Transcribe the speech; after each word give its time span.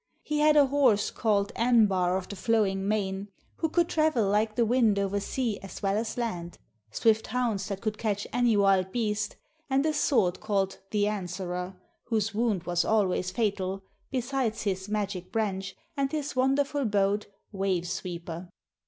He 0.23 0.39
had 0.39 0.57
a 0.57 0.65
horse 0.65 1.11
called 1.11 1.51
Enbarr 1.55 2.17
of 2.17 2.27
the 2.27 2.35
Flowing 2.35 2.87
Mane, 2.87 3.27
who 3.57 3.69
could 3.69 3.87
travel 3.87 4.27
like 4.27 4.55
the 4.55 4.65
wind 4.65 4.97
over 4.97 5.19
sea 5.19 5.59
as 5.61 5.83
well 5.83 5.95
as 5.95 6.17
land, 6.17 6.57
swift 6.89 7.27
hounds 7.27 7.67
that 7.67 7.81
could 7.81 7.99
catch 7.99 8.25
any 8.33 8.57
wild 8.57 8.91
beast, 8.91 9.35
and 9.69 9.85
a 9.85 9.93
sword 9.93 10.39
called 10.39 10.79
The 10.89 11.05
Answerer, 11.07 11.75
whose 12.05 12.33
wound 12.33 12.63
was 12.63 12.83
always 12.83 13.29
fatal, 13.29 13.83
besides 14.09 14.63
his 14.63 14.89
Magic 14.89 15.31
Branch 15.31 15.75
and 15.95 16.11
his 16.11 16.35
wonderful 16.35 16.85
boat, 16.85 17.27
Wave 17.51 17.87
Sweeper. 17.87 18.49